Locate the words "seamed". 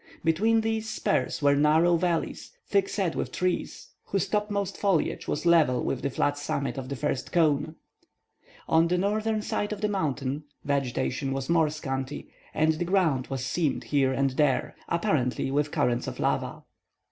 13.45-13.83